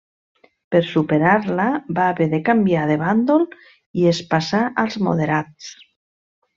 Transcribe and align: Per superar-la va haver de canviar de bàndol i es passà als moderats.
Per 0.75 0.79
superar-la 0.91 1.67
va 1.99 2.07
haver 2.13 2.27
de 2.33 2.41
canviar 2.49 2.87
de 2.93 2.97
bàndol 3.05 3.47
i 4.03 4.11
es 4.15 4.25
passà 4.35 4.67
als 4.87 5.01
moderats. 5.11 5.73